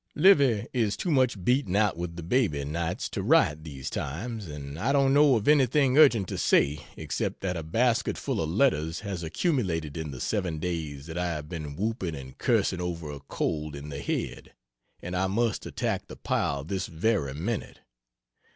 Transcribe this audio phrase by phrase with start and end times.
[0.15, 4.79] Livy is too much beaten out with the baby, nights, to write, these times; and
[4.79, 9.01] I don't know of anything urgent to say, except that a basket full of letters
[9.01, 13.19] has accumulated in the 7 days that I have been whooping and cursing over a
[13.19, 14.55] cold in the head
[15.03, 17.81] and I must attack the pile this very minute.